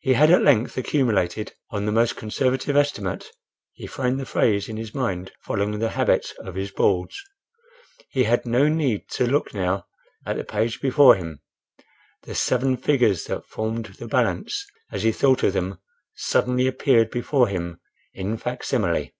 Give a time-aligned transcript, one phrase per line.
[0.00, 3.30] He had at length accumulated, "on the most conservative estimate"
[3.72, 8.68] (he framed the phrase in his mind, following the habit of his Boards)—he had no
[8.68, 9.86] need to look now
[10.26, 11.40] at the page before him:
[12.24, 15.78] the seven figures that formed the balance, as he thought of them,
[16.14, 17.80] suddenly appeared before him
[18.12, 19.14] in facsimile.